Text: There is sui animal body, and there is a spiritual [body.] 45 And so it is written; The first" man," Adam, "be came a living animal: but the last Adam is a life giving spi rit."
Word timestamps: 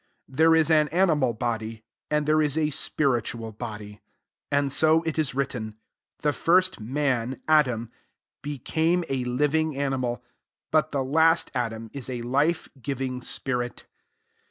There 0.27 0.55
is 0.55 0.65
sui 0.69 0.91
animal 0.91 1.33
body, 1.33 1.83
and 2.09 2.25
there 2.25 2.41
is 2.41 2.57
a 2.57 2.71
spiritual 2.71 3.51
[body.] 3.51 4.01
45 4.49 4.57
And 4.59 4.71
so 4.71 5.03
it 5.03 5.19
is 5.19 5.35
written; 5.35 5.75
The 6.23 6.33
first" 6.33 6.79
man," 6.79 7.39
Adam, 7.47 7.91
"be 8.41 8.57
came 8.57 9.03
a 9.09 9.23
living 9.25 9.77
animal: 9.77 10.23
but 10.71 10.91
the 10.91 11.03
last 11.03 11.51
Adam 11.53 11.91
is 11.93 12.09
a 12.09 12.23
life 12.23 12.67
giving 12.81 13.21
spi 13.21 13.51
rit." 13.51 13.85